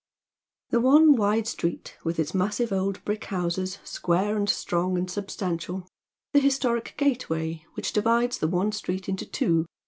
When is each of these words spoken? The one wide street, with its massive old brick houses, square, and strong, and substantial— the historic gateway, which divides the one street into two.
The 0.71 0.79
one 0.81 1.15
wide 1.15 1.45
street, 1.45 1.95
with 2.03 2.17
its 2.17 2.33
massive 2.33 2.73
old 2.73 3.05
brick 3.05 3.25
houses, 3.25 3.77
square, 3.83 4.35
and 4.35 4.49
strong, 4.49 4.97
and 4.97 5.07
substantial— 5.07 5.87
the 6.33 6.39
historic 6.39 6.95
gateway, 6.97 7.65
which 7.75 7.93
divides 7.93 8.39
the 8.39 8.47
one 8.47 8.71
street 8.71 9.07
into 9.07 9.27
two. 9.27 9.67